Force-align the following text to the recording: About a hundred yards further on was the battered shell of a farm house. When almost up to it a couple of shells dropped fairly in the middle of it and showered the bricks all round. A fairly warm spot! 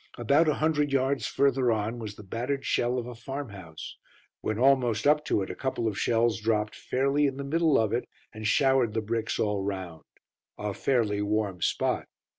About 0.17 0.49
a 0.49 0.55
hundred 0.55 0.91
yards 0.91 1.27
further 1.27 1.71
on 1.71 1.99
was 1.99 2.15
the 2.15 2.23
battered 2.23 2.65
shell 2.65 2.97
of 2.97 3.05
a 3.05 3.13
farm 3.13 3.49
house. 3.49 3.97
When 4.39 4.57
almost 4.57 5.05
up 5.05 5.23
to 5.25 5.43
it 5.43 5.51
a 5.51 5.55
couple 5.55 5.87
of 5.87 5.99
shells 5.99 6.39
dropped 6.41 6.73
fairly 6.75 7.27
in 7.27 7.37
the 7.37 7.43
middle 7.43 7.77
of 7.77 7.93
it 7.93 8.09
and 8.33 8.47
showered 8.47 8.95
the 8.95 9.01
bricks 9.01 9.37
all 9.37 9.61
round. 9.61 10.05
A 10.57 10.73
fairly 10.73 11.21
warm 11.21 11.61
spot! 11.61 12.07